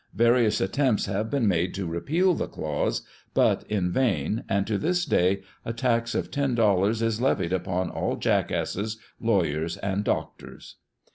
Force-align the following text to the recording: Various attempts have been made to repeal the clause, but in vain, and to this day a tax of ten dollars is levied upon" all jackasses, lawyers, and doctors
Various 0.15 0.59
attempts 0.61 1.05
have 1.05 1.29
been 1.29 1.47
made 1.47 1.75
to 1.75 1.85
repeal 1.85 2.33
the 2.33 2.47
clause, 2.47 3.03
but 3.35 3.63
in 3.69 3.91
vain, 3.91 4.43
and 4.49 4.65
to 4.65 4.79
this 4.79 5.05
day 5.05 5.43
a 5.63 5.73
tax 5.73 6.15
of 6.15 6.31
ten 6.31 6.55
dollars 6.55 7.03
is 7.03 7.21
levied 7.21 7.53
upon" 7.53 7.89
all 7.91 8.15
jackasses, 8.15 8.97
lawyers, 9.19 9.77
and 9.77 10.03
doctors 10.03 10.77